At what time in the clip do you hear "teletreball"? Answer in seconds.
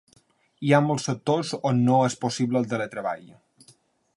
2.73-3.29